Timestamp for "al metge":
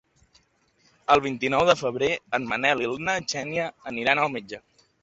4.27-4.65